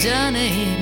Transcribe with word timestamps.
वजह 0.00 0.30
नहीं 0.30 0.79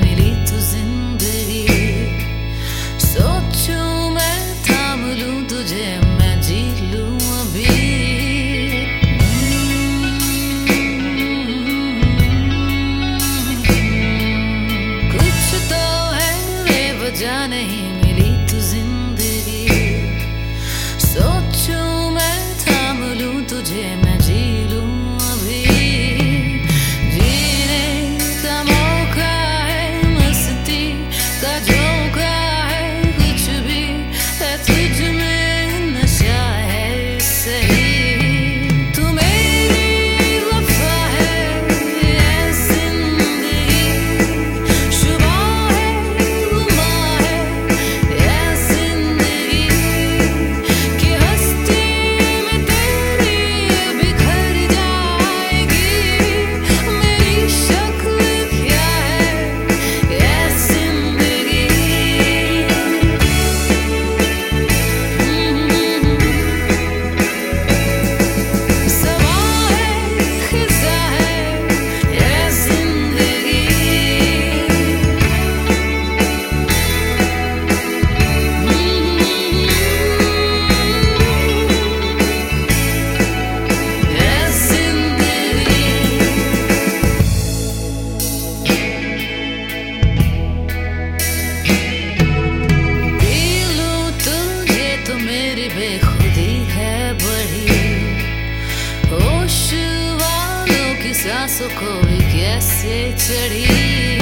होश 99.49 99.73
वालों 100.21 100.89
की 101.03 101.15
सांसों 101.15 101.69
को 101.69 101.93
कैसे 102.05 102.97
चढ़ी? 103.17 104.18